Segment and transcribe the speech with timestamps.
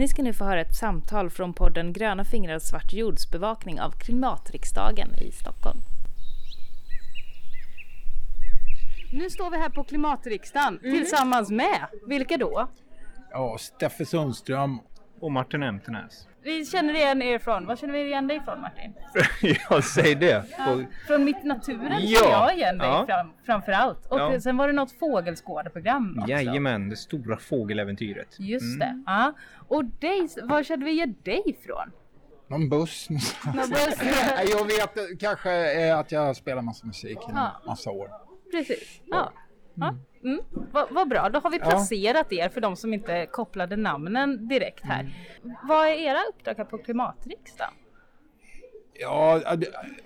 [0.00, 5.14] Ni ska nu få höra ett samtal från podden Gröna fingrar svart jordsbevakning av Klimatriksdagen
[5.14, 5.78] i Stockholm.
[9.12, 10.96] Nu står vi här på Klimatriksdagen Mm.
[10.98, 12.68] tillsammans med, vilka då?
[13.30, 14.78] Ja, Steffe Sundström.
[15.20, 16.26] Och Martin Emtenäs.
[16.42, 18.94] Vi känner igen er från, var känner vi igen dig ifrån Martin?
[19.70, 20.44] jag säger det.
[20.58, 22.18] Ja, från Mitt naturen Ja.
[22.20, 23.06] känner jag igen dig Ja.
[23.06, 24.06] fram, framför allt.
[24.06, 24.40] Och Ja.
[24.40, 26.30] sen var det något fågelskådarprogram också.
[26.30, 28.36] Jajamän, det stora fågeläventyret.
[28.38, 28.78] Just Mm.
[28.78, 29.02] det.
[29.06, 29.32] Ja.
[29.68, 31.90] Och dig, var kände vi igen dig ifrån?
[32.48, 33.10] Någon buss.
[33.10, 33.98] Någon buss.
[34.50, 37.62] Jag vet kanske eh, att jag spelar massa musik i Ja.
[37.66, 38.08] massa år.
[38.52, 39.00] Precis.
[39.06, 39.32] Ja.
[39.80, 39.94] Ja.
[40.24, 40.40] Mm.
[40.72, 41.64] Vad vad bra, då har vi Ja.
[41.70, 45.00] placerat er för de som inte kopplade namnen direkt här.
[45.00, 45.56] Mm.
[45.68, 47.72] Vad är era uppdrag här på Klimatriksdagen?
[49.00, 49.40] Ja,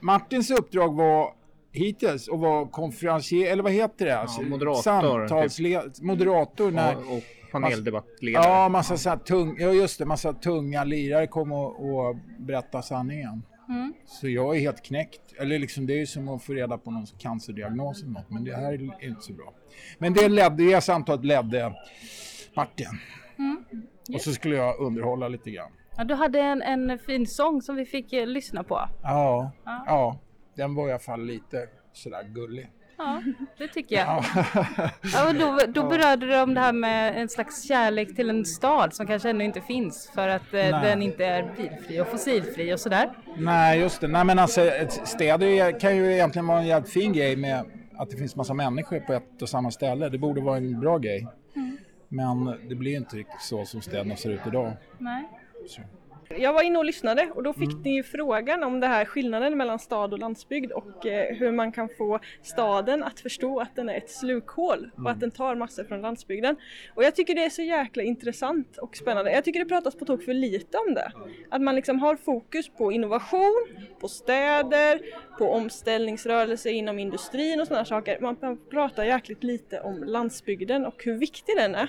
[0.00, 1.34] Martins uppdrag var
[1.72, 4.18] hittills att vara konferencier, eller vad heter det?
[4.18, 6.92] Alltså, moderator, Samtalsled, moderator när...
[6.92, 7.22] Ja, och
[7.52, 8.44] paneldebattledare.
[8.44, 12.82] Ja, massa så här tung, ja just det, massa tunga lirare kom och, och berätta
[12.82, 13.42] sanningen.
[13.68, 13.94] Mm.
[14.06, 15.20] Så jag är helt knäckt.
[15.38, 18.44] Eller liksom, det är ju som att få reda på någon cancerdiagnos eller något, men
[18.44, 19.52] det här är inte så bra.
[19.98, 21.74] Men det, ledde, det samtalet ledde
[22.56, 22.86] Martin.
[23.38, 23.64] Mm.
[24.14, 25.70] Och så skulle jag underhålla lite grann.
[25.96, 28.88] Ja, du hade en, en fin sång som vi fick eh, lyssna på.
[29.02, 29.84] Ja, Ja.
[29.86, 30.18] ja,
[30.56, 32.70] den var i alla fall lite sådär gullig.
[32.96, 33.22] Ja,
[33.58, 34.24] det tycker jag.
[35.14, 35.28] Ja.
[35.28, 38.94] Och då, då berörde du om det här med en slags kärlek till en stad
[38.94, 42.80] som kanske ännu inte finns för att eh, den inte är bilfri och fossilfri och
[42.80, 43.10] sådär.
[43.36, 44.08] Nej, just det.
[44.08, 44.70] Nej, men alltså,
[45.04, 47.64] städer kan ju egentligen vara en jävligt fin grej med
[47.96, 50.08] att det finns massa människor på ett och samma ställe.
[50.08, 51.28] Det borde vara en bra grej.
[52.08, 54.72] Men det blir inte riktigt så som städerna ser ut idag.
[54.98, 55.28] Nej.
[55.68, 55.80] Så.
[56.38, 57.82] Jag var inne och lyssnade och då fick Mm.
[57.82, 61.88] ni frågan om det här skillnaden mellan stad och landsbygd och eh, hur man kan
[61.98, 65.12] få staden att förstå att den är ett slukhål och Mm.
[65.12, 66.56] att den tar massor från landsbygden.
[66.94, 69.32] Och jag tycker det är så jäkla intressant och spännande.
[69.32, 71.12] Jag tycker det pratas på tok för lite om det.
[71.50, 73.66] Att man liksom har fokus på innovation,
[74.00, 75.00] på städer,
[75.38, 78.18] på omställningsrörelse inom industrin och sådana saker.
[78.20, 78.36] Man
[78.70, 81.88] pratar jäkligt lite om landsbygden och hur viktig den är.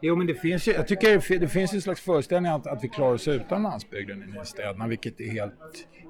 [0.00, 2.66] Jo, men det finns ju, jag tycker det fi- det finns en slags föreställning att,
[2.66, 5.54] att vi klarar oss utan landsbygden i städerna, vilket är helt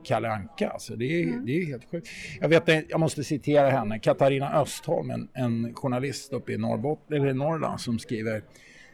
[0.04, 0.68] Kalle Anka.
[0.68, 2.08] Alltså, det, är, det är helt sjukt.
[2.40, 7.34] Jag, vet, jag måste citera henne, Katarina Östholm, en, en journalist uppe i Norrbotten, eller
[7.34, 8.42] Norrland, som skriver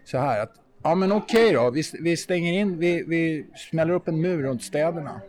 [0.05, 0.53] så här att
[0.83, 4.62] ja men okej då, vi, vi stänger in, vi, vi smäller upp en mur runt
[4.62, 5.21] städerna.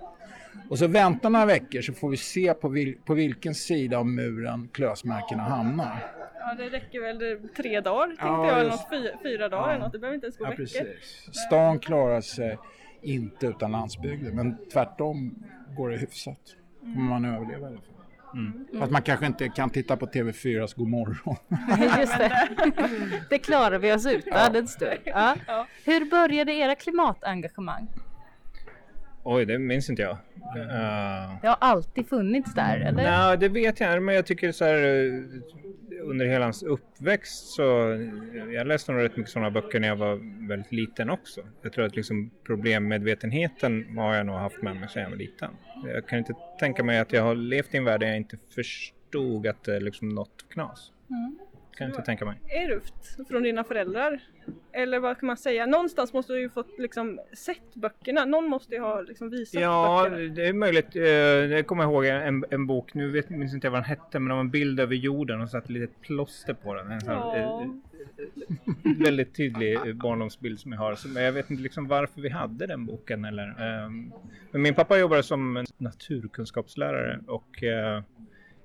[0.69, 4.05] Och så väntar några veckor så får vi se på, vil, på vilken sida av
[4.07, 6.03] muren klösmärkena hamnar.
[6.43, 9.71] Ja, det räcker väl tre dagar tänkte Ja, jag, eller något, fyra, fyra dagar Ja.
[9.71, 9.91] eller något.
[9.91, 10.63] Det behöver inte ens gå Ja, veckor.
[10.63, 11.29] precis.
[11.47, 12.57] Stan klarar sig
[13.01, 15.35] inte utan landsbygden, men tvärtom
[15.77, 16.39] går det hyfsat.
[16.81, 17.85] kommer man överleva i alla fall.
[18.33, 18.67] Mm.
[18.79, 21.35] Fast man kanske inte kan titta på TV4s Godmorgon.
[21.99, 22.47] Just det.
[23.29, 24.91] Det klarar vi oss utan en stund.
[25.05, 25.35] Ja.
[25.85, 27.87] Hur började era klimatengagemang?
[29.23, 30.17] Oj, det minns inte jag.
[30.55, 30.69] Mm.
[30.69, 33.03] Eh, Det har alltid funnits där, eller?
[33.03, 35.13] Nej, det vet jag inte, men jag tycker så här eh,
[36.03, 37.61] under hela hans uppväxt så
[38.53, 41.41] jag läste nog rätt mycket sådana böcker när jag var väldigt liten också.
[41.61, 45.51] Jag tror att liksom problemmedvetenheten har jag nog haft med mig sedan jag var liten.
[45.85, 48.37] Jag kan inte tänka mig att jag har levt i en värld där jag inte
[48.55, 50.91] förstod att det är liksom något knas.
[51.09, 51.39] Mm.
[51.77, 52.39] Kan jag inte tänka mig.
[52.49, 54.19] ärvt från dina föräldrar?
[54.71, 55.65] Eller vad kan man säga?
[55.65, 58.25] Någonstans måste du ju fått liksom sett böckerna.
[58.25, 60.33] Någon måste ju ha liksom visat Ja, böckerna.
[60.33, 60.95] det är möjligt.
[60.95, 64.19] Eh, Jag kommer ihåg en, en bok, nu vet, minns inte jag vad den hette,
[64.19, 66.91] men det var en bild över jorden och satt ett litet plåster på den.
[66.91, 67.35] En sån, Ja.
[67.37, 70.95] eh, eh, väldigt tydlig barndomsbild som jag har.
[70.95, 73.25] Så, men jag vet inte liksom varför vi hade den boken.
[73.25, 73.47] Eller,
[73.85, 74.11] ehm,
[74.51, 77.63] men min pappa jobbade som naturkunskapslärare och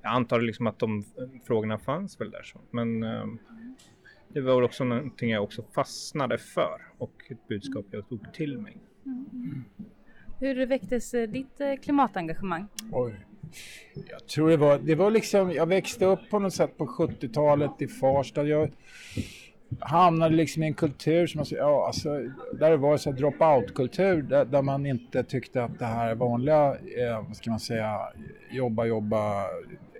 [0.06, 2.42] jag antar liksom att de eh, frågorna fanns väl där.
[2.42, 2.60] Så.
[2.70, 3.38] Men ehm,
[4.28, 8.58] det var väl också någonting jag också fastnade för och ett budskap jag tog till
[8.58, 8.76] mig.
[10.38, 12.66] Hur väcktes eh, ditt eh, klimatengagemang?
[12.92, 13.14] Oj.
[14.10, 17.82] Jag tror det var, det var liksom, jag växte upp på något sätt på 70-talet
[17.82, 18.44] i Farsta.
[18.44, 18.70] Jag
[19.80, 22.08] hamnade liksom i en kultur som, alltså, ja, alltså,
[22.52, 27.26] där det var så drop-out-kultur där, där man inte tyckte att det här vanliga, eh,
[27.26, 27.98] vad ska man säga,
[28.50, 29.44] jobba, jobba,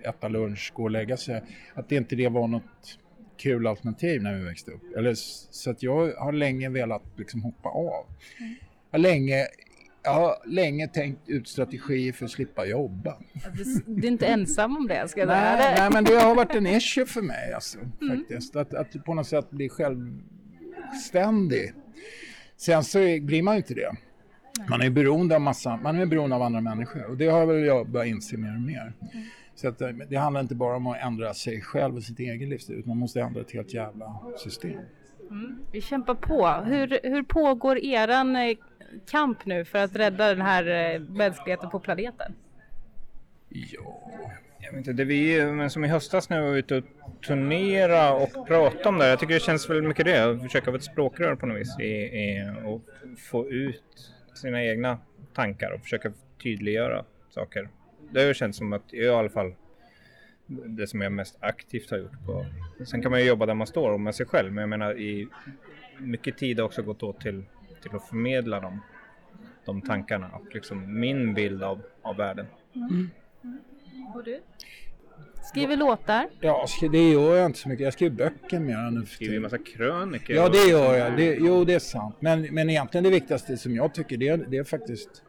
[0.09, 1.41] äta lunch, gå och lägga sig,
[1.73, 2.99] att det inte det var något
[3.37, 4.95] kul alternativ när vi växte upp.
[4.97, 5.13] Eller,
[5.51, 8.05] så att jag har länge velat liksom hoppa av.
[8.91, 9.47] Jag har länge,
[10.03, 13.17] jag har länge tänkt ut strategier för att slippa jobba.
[13.85, 15.75] Du, är inte ensam om det, ska jag Nej, säga.
[15.79, 18.55] nej, men det har varit en issue för mig alltså, faktiskt.
[18.55, 21.73] Att, att på något sätt bli självständig.
[22.57, 23.91] Sen så blir man ju inte det.
[24.69, 27.65] Man är beroende av massa, man är beroende av andra människor och det har väl
[27.65, 28.93] jag börjat inse mer och mer.
[29.57, 32.49] Så att, eh, det handlar inte bara om att ändra sig själv och sitt egen
[32.49, 34.79] livsstil utan man måste ändra ett helt jävla system.
[35.29, 35.59] Mm.
[35.71, 36.47] Vi kämpar på.
[36.47, 38.57] Hur, hur pågår eran eh,
[39.11, 42.35] kamp nu för att rädda den här eh, mänskligheten på planeten?
[43.49, 44.11] Ja,
[44.59, 46.83] Jag vet inte, det vi, men som i höstas när vi var ute och
[47.27, 50.31] turnera och prata om det Jag tycker det känns väldigt mycket det.
[50.31, 52.81] Att försöka vara ett språkrör på något vis i, i, och
[53.17, 54.97] få ut sina egna
[55.33, 56.11] tankar och försöka
[56.43, 57.69] tydliggöra saker.
[58.11, 59.53] Det har känts som att jag i alla fall
[60.47, 62.45] det som jag mest aktivt har gjort på.
[62.85, 64.99] Sen kan man ju jobba där man står och med sig själv, men jag menar
[64.99, 65.27] i
[65.97, 67.43] mycket tid har också gått åt till,
[67.81, 68.81] till att förmedla dem,
[69.65, 72.45] de tankarna och liksom min bild av, av världen.
[74.15, 74.41] Och du?
[75.43, 76.29] Skriver låtar?
[76.41, 77.83] ja, det gör jag inte så mycket.
[77.83, 79.41] Jag skriver böcker mer än nu Skriver ju tiden.
[79.41, 80.35] massa krönikor.
[80.35, 81.17] Ja, det gör jag.
[81.17, 82.15] Det, jo, det är sant.
[82.19, 85.23] Men, men egentligen det viktigaste som jag tycker det det är faktiskt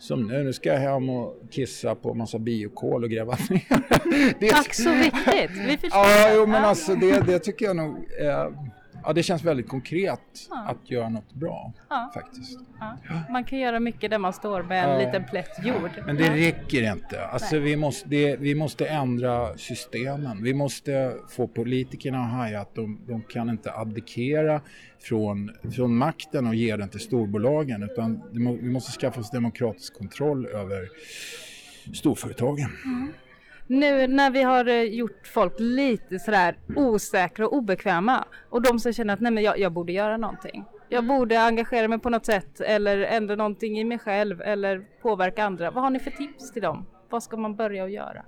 [0.00, 0.42] som nu.
[0.44, 3.62] Nu ska jag hem och kissa på massa biokol och gräva ner.
[4.40, 5.50] Det är- Tack så viktigt!
[5.68, 6.00] Vi förstår.
[6.00, 7.96] Ja, jo, men alltså det, det tycker jag nog.
[8.20, 8.46] Eh,
[9.04, 10.20] ja, det känns väldigt konkret
[10.50, 10.64] Ja.
[10.68, 12.10] att göra något bra Ja.
[12.14, 12.58] faktiskt.
[12.80, 12.96] Ja.
[13.30, 15.90] Man kan göra mycket där man står med en liten plätt jord.
[16.06, 17.26] Men det räcker inte.
[17.26, 20.42] Alltså, vi, måste, det, vi måste ändra systemen.
[20.42, 24.60] Vi måste få politikerna att haja att de, de kan inte abdikera
[25.00, 27.82] från, från makten och ge den till storbolagen.
[27.82, 30.88] Utan vi måste skaffa oss demokratisk kontroll över
[31.94, 32.70] storföretagen.
[33.70, 38.92] Nu när vi har eh, gjort folk lite sådär osäkra och obekväma och de som
[38.92, 40.64] känner att nej men jag, jag borde göra någonting.
[40.88, 45.44] Jag borde engagera mig på något sätt eller ändra någonting i mig själv eller påverka
[45.44, 45.70] andra.
[45.70, 46.86] Vad har ni för tips till dem?
[47.10, 48.24] Vad ska man börja att göra?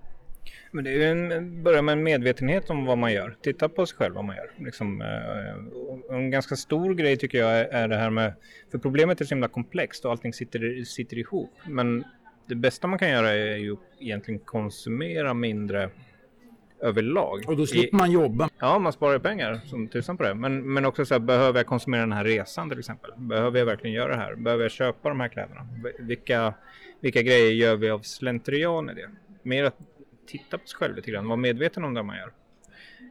[0.70, 3.36] Men det är en, börja med en medvetenhet om vad man gör.
[3.42, 4.50] Titta på sig själv vad man gör.
[4.56, 8.32] Liksom, eh, en ganska stor grej tycker jag är, är det här med,
[8.70, 11.52] för problemet är så himla komplext och allting sitter, sitter ihop.
[11.66, 12.04] Men
[12.52, 15.90] det bästa man kan göra är ju egentligen konsumera mindre
[16.80, 17.44] överlag.
[17.48, 18.48] Och då slipper man jobba.
[18.58, 20.34] Ja, man sparar pengar som tusan på det.
[20.34, 23.10] Men, men också så här, behöver jag konsumera den här resan till exempel?
[23.16, 24.34] Behöver jag verkligen göra det här?
[24.34, 25.68] Behöver jag köpa de här kläderna?
[25.98, 26.54] Vilka,
[27.00, 29.10] vilka grejer gör vi av slentrian i det?
[29.42, 29.78] Mer att
[30.26, 32.32] titta på sig själv lite grann, vara medveten om det man gör.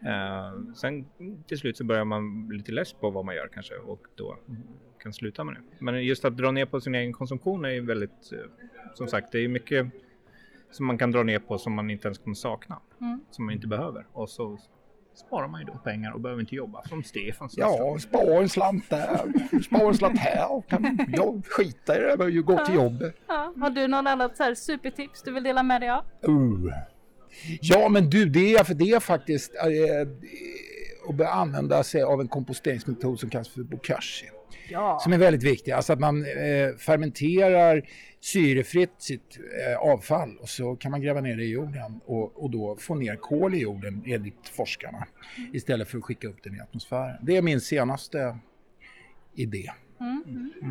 [0.06, 1.06] Eh, sen
[1.48, 4.38] till slut så börjar man bli lite less på vad man gör kanske och då
[5.04, 5.62] kan sluta med det.
[5.80, 8.40] Men just att dra ner på sin egen konsumtion är ju väldigt, eh,
[8.94, 9.88] som sagt, det är mycket
[10.72, 12.80] som man kan dra ner på som man inte ens kommer sakna.
[13.02, 13.22] Mm.
[13.32, 14.06] Som man inte behöver.
[14.14, 14.60] Och så
[15.16, 17.50] sparar man ju då pengar och behöver inte jobba som Stefan.
[17.52, 20.62] Ja, spara en slant där, spara en slant här.
[20.70, 23.16] Kan jag skita i det där och gå till jobbet.
[23.28, 26.06] Ja, har du någon annat så här supertips du vill dela med dig av?
[26.28, 26.74] Uh.
[27.62, 30.08] Ja, men du, det är, för det är faktiskt eh,
[31.10, 34.26] att börja använda sig av en komposteringsmetod som kallas för bokashi.
[34.72, 35.00] Ja.
[35.02, 37.82] Som är väldigt viktig, alltså att man eh, fermenterar
[38.20, 42.50] syrefritt sitt eh, avfall och så kan man gräva ner det i jorden och, och
[42.50, 45.08] då få ner kol i jorden enligt forskarna
[45.54, 47.16] istället för att skicka upp den i atmosfären.
[47.22, 48.38] Det är min senaste
[49.36, 49.72] idé.